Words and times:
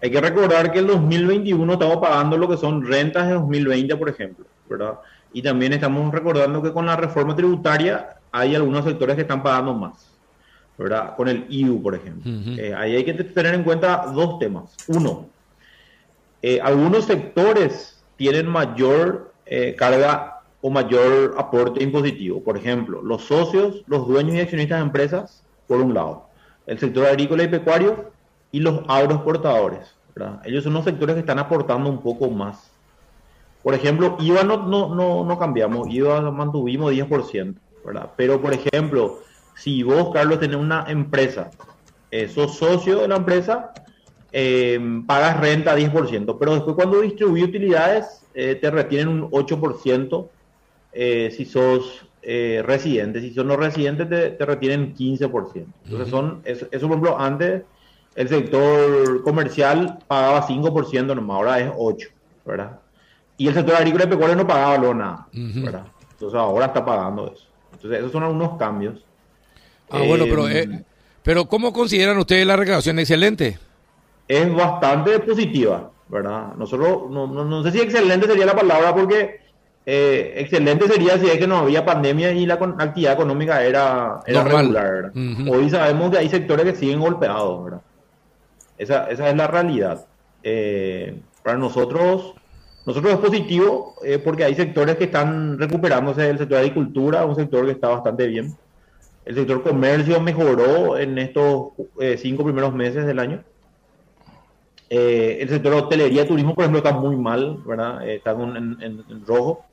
Hay 0.00 0.12
que 0.12 0.20
recordar 0.20 0.70
que 0.70 0.78
el 0.78 0.86
2021 0.86 1.72
estamos 1.72 1.96
pagando 1.96 2.36
lo 2.38 2.48
que 2.48 2.56
son 2.56 2.86
rentas 2.86 3.26
de 3.26 3.34
2020, 3.34 3.96
por 3.96 4.08
ejemplo, 4.08 4.46
¿verdad? 4.70 5.00
Y 5.32 5.42
también 5.42 5.72
estamos 5.72 6.14
recordando 6.14 6.62
que 6.62 6.72
con 6.72 6.86
la 6.86 6.94
reforma 6.94 7.34
tributaria 7.34 8.10
hay 8.30 8.54
algunos 8.54 8.84
sectores 8.84 9.16
que 9.16 9.22
están 9.22 9.42
pagando 9.42 9.74
más, 9.74 10.16
¿verdad? 10.78 11.16
Con 11.16 11.26
el 11.26 11.46
IU, 11.48 11.82
por 11.82 11.96
ejemplo. 11.96 12.30
Eh, 12.56 12.72
ahí 12.76 12.94
hay 12.94 13.04
que 13.04 13.12
tener 13.12 13.54
en 13.54 13.64
cuenta 13.64 14.06
dos 14.14 14.38
temas. 14.38 14.76
Uno, 14.86 15.26
eh, 16.42 16.60
algunos 16.62 17.04
sectores 17.04 18.00
tienen 18.14 18.46
mayor 18.46 19.32
eh, 19.46 19.74
carga 19.76 20.42
o 20.60 20.70
mayor 20.70 21.34
aporte 21.36 21.82
impositivo. 21.82 22.40
Por 22.40 22.56
ejemplo, 22.56 23.02
los 23.02 23.24
socios, 23.24 23.82
los 23.88 24.06
dueños 24.06 24.36
y 24.36 24.40
accionistas 24.42 24.78
de 24.78 24.84
empresas, 24.84 25.42
por 25.66 25.80
un 25.80 25.92
lado. 25.92 26.28
El 26.68 26.78
sector 26.78 27.04
agrícola 27.04 27.42
y 27.42 27.48
pecuario 27.48 28.16
y 28.52 28.60
los 28.60 28.80
agroexportadores. 28.88 29.94
¿verdad? 30.14 30.40
Ellos 30.44 30.64
son 30.64 30.74
los 30.74 30.84
sectores 30.84 31.14
que 31.14 31.20
están 31.20 31.38
aportando 31.38 31.88
un 31.88 32.02
poco 32.02 32.30
más. 32.30 32.70
Por 33.62 33.74
ejemplo, 33.74 34.16
IVA 34.20 34.44
no, 34.44 34.66
no, 34.66 34.94
no, 34.94 35.24
no 35.24 35.38
cambiamos, 35.38 35.88
IVA 35.90 36.30
mantuvimos 36.30 36.92
10%, 36.92 37.54
¿verdad? 37.84 38.10
Pero, 38.16 38.40
por 38.40 38.54
ejemplo, 38.54 39.20
si 39.56 39.82
vos, 39.82 40.10
Carlos, 40.12 40.40
tenés 40.40 40.56
una 40.56 40.84
empresa, 40.88 41.50
eh, 42.10 42.28
sos 42.28 42.56
socio 42.56 43.00
de 43.00 43.08
la 43.08 43.16
empresa, 43.16 43.72
eh, 44.32 44.78
pagas 45.06 45.40
renta 45.40 45.76
10%, 45.76 46.38
pero 46.38 46.54
después 46.54 46.76
cuando 46.76 47.00
distribuyes 47.00 47.48
utilidades 47.48 48.24
eh, 48.34 48.54
te 48.54 48.70
retienen 48.70 49.08
un 49.08 49.30
8% 49.30 50.28
si 51.30 51.44
sos 51.44 52.04
residente, 52.22 53.20
si 53.20 53.32
son 53.32 53.46
no 53.46 53.56
residentes 53.56 54.08
te, 54.08 54.30
te 54.30 54.44
retienen 54.44 54.94
15%. 54.94 55.64
Entonces 55.84 56.08
son, 56.08 56.40
eso, 56.44 56.66
eso 56.70 56.88
por 56.88 56.96
ejemplo 56.96 57.18
antes 57.18 57.62
el 58.18 58.28
sector 58.28 59.22
comercial 59.22 60.00
pagaba 60.08 60.44
5% 60.44 61.14
nomás, 61.14 61.36
ahora 61.36 61.60
es 61.60 61.70
8%, 61.70 62.08
¿verdad? 62.44 62.80
Y 63.36 63.46
el 63.46 63.54
sector 63.54 63.76
agrícola 63.76 64.04
y 64.04 64.08
pecuario 64.08 64.34
no 64.34 64.44
pagaba 64.44 64.76
lo 64.76 64.92
nada, 64.92 65.28
¿verdad? 65.32 65.84
Entonces 66.10 66.36
ahora 66.36 66.66
está 66.66 66.84
pagando 66.84 67.32
eso. 67.32 67.46
Entonces 67.74 68.00
esos 68.00 68.10
son 68.10 68.24
algunos 68.24 68.58
cambios. 68.58 68.96
Ah, 69.88 70.02
bueno, 70.04 70.24
pero, 70.24 70.48
eh, 70.48 70.62
eh, 70.62 70.82
pero 71.22 71.44
¿cómo 71.44 71.72
consideran 71.72 72.18
ustedes 72.18 72.44
la 72.44 72.56
recaudación 72.56 72.98
excelente? 72.98 73.56
Es 74.26 74.52
bastante 74.52 75.20
positiva, 75.20 75.88
¿verdad? 76.08 76.54
Nosotros, 76.56 77.08
no, 77.08 77.28
no, 77.28 77.62
sé 77.62 77.70
si 77.70 77.80
excelente 77.82 78.26
sería 78.26 78.46
la 78.46 78.56
palabra 78.56 78.96
porque 78.96 79.42
eh, 79.86 80.34
excelente 80.38 80.88
sería 80.88 81.18
si 81.18 81.28
es 81.28 81.38
que 81.38 81.46
no 81.46 81.58
había 81.58 81.84
pandemia 81.86 82.32
y 82.32 82.46
la 82.46 82.54
actividad 82.54 83.12
económica 83.12 83.62
era, 83.62 84.18
era 84.26 84.42
regular. 84.42 85.12
Hoy 85.48 85.70
sabemos 85.70 86.10
que 86.10 86.18
hay 86.18 86.28
sectores 86.28 86.66
que 86.66 86.74
siguen 86.74 86.98
golpeados, 86.98 87.62
¿verdad? 87.62 87.80
Esa, 88.78 89.10
esa 89.10 89.28
es 89.28 89.36
la 89.36 89.48
realidad. 89.48 90.06
Eh, 90.42 91.20
para 91.42 91.58
nosotros, 91.58 92.34
nosotros 92.86 93.12
es 93.12 93.18
positivo 93.18 93.96
eh, 94.04 94.18
porque 94.18 94.44
hay 94.44 94.54
sectores 94.54 94.96
que 94.96 95.04
están 95.04 95.58
recuperándose. 95.58 96.30
El 96.30 96.38
sector 96.38 96.58
de 96.58 96.64
agricultura, 96.64 97.26
un 97.26 97.34
sector 97.34 97.66
que 97.66 97.72
está 97.72 97.88
bastante 97.88 98.26
bien. 98.26 98.56
El 99.24 99.34
sector 99.34 99.62
comercio 99.62 100.20
mejoró 100.20 100.96
en 100.96 101.18
estos 101.18 101.72
eh, 102.00 102.16
cinco 102.16 102.44
primeros 102.44 102.72
meses 102.72 103.04
del 103.04 103.18
año. 103.18 103.42
el 104.88 105.48
sector 105.48 105.72
de 105.72 105.78
hotelería 105.80 106.26
turismo, 106.26 106.54
por 106.54 106.64
ejemplo, 106.64 106.78
está 106.78 106.92
muy 106.92 107.16
mal, 107.16 107.58
¿verdad? 107.66 108.08
está 108.08 108.30
en, 108.30 109.04
rojo. 109.26 109.66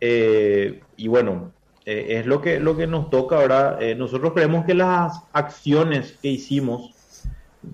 y 0.00 1.08
bueno, 1.08 1.52
es 1.86 2.26
lo 2.26 2.42
que, 2.42 2.60
lo 2.60 2.76
que 2.76 2.86
nos 2.86 3.08
toca, 3.08 3.38
¿verdad? 3.38 3.80
nosotros 3.96 4.34
creemos 4.34 4.66
que 4.66 4.74
las 4.74 5.22
acciones 5.32 6.18
que 6.20 6.28
hicimos 6.28 6.93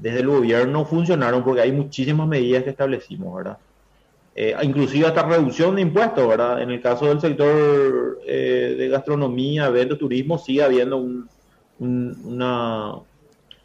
desde 0.00 0.20
el 0.20 0.28
gobierno 0.28 0.84
funcionaron 0.84 1.42
porque 1.42 1.62
hay 1.62 1.72
muchísimas 1.72 2.27
medidas 2.28 2.64
que 2.64 2.70
establecimos, 2.70 3.34
¿verdad? 3.34 3.58
Eh, 4.34 4.55
inclusive 4.62 5.06
hasta 5.06 5.24
reducción 5.24 5.74
de 5.77 5.83
impuestos, 5.83 6.27
¿verdad? 6.27 6.62
En 6.62 6.70
el 6.70 6.80
caso 6.80 7.06
del 7.06 7.20
sector 7.20 8.20
eh, 8.27 8.74
de 8.78 8.88
gastronomía, 8.88 9.66
eventos, 9.66 9.98
turismo, 9.98 10.39
sigue 10.39 10.62
habiendo 10.62 10.96
un, 10.96 11.29
una... 11.80 12.95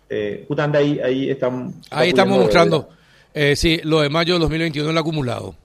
Eh, 0.10 0.46
justamente 0.48 0.78
ahí, 0.78 1.00
ahí 1.00 1.30
están... 1.30 1.74
Ahí 1.92 2.10
estamos 2.10 2.38
mostrando, 2.38 2.90
eh, 3.34 3.56
sí, 3.56 3.82
lo 3.84 4.02
de 4.02 4.10
mayo 4.10 4.36
de 4.36 4.40
2021, 4.40 4.90
el 4.90 4.98
acumulado. 4.98 5.56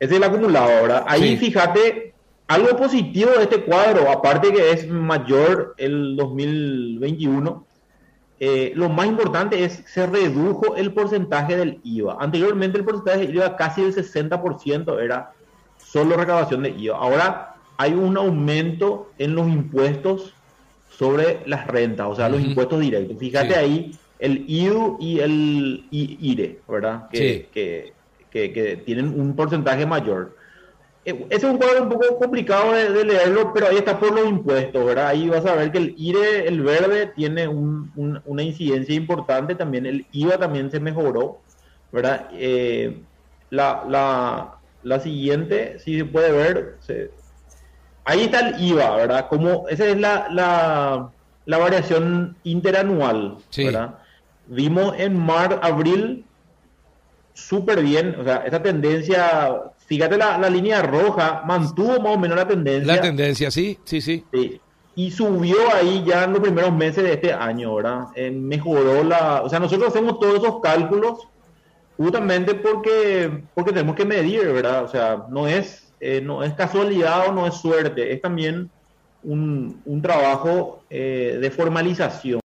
Ese 0.00 0.12
es 0.12 0.16
el 0.16 0.24
acumulado, 0.24 0.68
¿verdad? 0.68 1.04
Ahí 1.06 1.36
fíjate, 1.36 2.14
algo 2.46 2.76
positivo 2.76 3.30
de 3.32 3.42
este 3.42 3.62
cuadro, 3.62 4.10
aparte 4.10 4.52
que 4.52 4.70
es 4.70 4.88
mayor 4.88 5.74
el 5.76 6.16
2021, 6.16 7.66
eh, 8.46 8.72
lo 8.74 8.90
más 8.90 9.06
importante 9.06 9.64
es 9.64 9.78
que 9.78 9.88
se 9.88 10.06
redujo 10.06 10.76
el 10.76 10.92
porcentaje 10.92 11.56
del 11.56 11.80
IVA. 11.82 12.18
Anteriormente 12.20 12.76
el 12.76 12.84
porcentaje 12.84 13.20
del 13.20 13.36
IVA 13.36 13.56
casi 13.56 13.80
el 13.80 13.94
60% 13.94 15.02
era 15.02 15.32
solo 15.78 16.14
recaudación 16.14 16.62
de 16.62 16.68
IVA. 16.68 16.94
Ahora 16.94 17.54
hay 17.78 17.94
un 17.94 18.18
aumento 18.18 19.10
en 19.16 19.34
los 19.34 19.48
impuestos 19.48 20.34
sobre 20.90 21.40
las 21.46 21.66
rentas, 21.66 22.06
o 22.06 22.14
sea, 22.14 22.28
los 22.28 22.42
impuestos 22.42 22.80
directos. 22.80 23.16
Fíjate 23.18 23.56
ahí 23.56 23.98
el 24.18 24.44
IU 24.46 24.98
y 25.00 25.20
el 25.20 25.86
IRE, 25.90 26.60
¿verdad? 26.68 27.08
Que, 27.08 27.48
que, 27.50 27.94
que 28.30 28.82
tienen 28.84 29.18
un 29.18 29.34
porcentaje 29.34 29.86
mayor. 29.86 30.36
Eh, 31.04 31.26
ese 31.28 31.46
es 31.46 31.52
un 31.52 31.58
cuadro 31.58 31.82
un 31.82 31.88
poco 31.90 32.18
complicado 32.18 32.72
de, 32.72 33.04
leerlo, 33.04 33.52
pero 33.52 33.68
ahí 33.68 33.76
está 33.76 33.98
por 33.98 34.12
los 34.12 34.26
impuestos, 34.26 34.84
¿verdad? 34.84 35.08
Ahí 35.08 35.28
vas 35.28 35.44
a 35.44 35.54
ver 35.54 35.70
que 35.70 35.78
el 35.78 35.94
IRE, 35.98 36.48
el 36.48 36.62
verde, 36.62 37.12
tiene 37.14 37.46
una 37.46 38.42
incidencia 38.42 38.94
importante, 38.94 39.54
también 39.54 39.84
el 39.84 40.06
IVA 40.12 40.38
también 40.38 40.70
se 40.70 40.80
mejoró, 40.80 41.40
¿verdad? 41.92 42.28
Eh, 42.32 43.02
la, 43.50 44.58
siguiente, 45.02 45.78
si 45.78 45.98
se 45.98 46.04
puede 46.06 46.32
ver, 46.32 46.78
ahí 48.04 48.22
está 48.22 48.48
el 48.48 48.62
IVA, 48.62 48.96
¿verdad? 48.96 49.28
Como 49.28 49.68
esa 49.68 49.86
es 49.86 49.98
la, 49.98 50.28
la, 51.44 51.58
variación 51.58 52.36
interanual, 52.44 53.36
¿verdad? 53.54 53.98
Vimos 54.46 54.94
en 54.98 55.18
mar, 55.18 55.60
abril, 55.62 56.24
súper 57.34 57.82
bien, 57.82 58.16
o 58.18 58.24
sea, 58.24 58.44
esa 58.46 58.62
tendencia 58.62 59.74
fíjate 59.86 60.16
la, 60.16 60.50
línea 60.50 60.82
roja, 60.82 61.42
mantuvo 61.46 62.00
más 62.00 62.16
o 62.16 62.18
menos 62.18 62.36
la 62.36 62.48
tendencia. 62.48 62.94
La 62.94 63.00
tendencia, 63.00 63.50
sí, 63.50 63.78
sí, 63.84 64.00
sí. 64.00 64.24
Y 64.96 65.10
subió 65.10 65.56
ahí 65.74 66.04
ya 66.06 66.24
en 66.24 66.32
los 66.32 66.40
primeros 66.40 66.72
meses 66.72 67.02
de 67.04 67.14
este 67.14 67.32
año, 67.32 67.74
¿verdad? 67.74 68.06
Eh, 68.14 68.30
mejoró 68.30 69.02
la... 69.02 69.42
O 69.42 69.48
sea, 69.48 69.58
nosotros 69.58 69.88
hacemos 69.88 70.18
todos 70.20 70.36
esos 70.36 70.60
cálculos 70.60 71.26
justamente 71.96 72.54
porque, 72.54 73.42
porque 73.54 73.72
tenemos 73.72 73.96
que 73.96 74.04
medir, 74.04 74.46
¿verdad? 74.52 74.84
O 74.84 74.88
sea, 74.88 75.24
no 75.30 75.48
es, 75.48 75.92
eh, 76.00 76.20
no 76.20 76.42
es 76.42 76.54
casualidad 76.54 77.28
o 77.28 77.32
no 77.32 77.46
es 77.46 77.54
suerte, 77.54 78.12
es 78.12 78.22
también 78.22 78.70
un, 79.24 79.80
un 79.84 80.02
trabajo 80.02 80.84
eh, 80.90 81.38
de 81.40 81.50
formalización. 81.50 82.32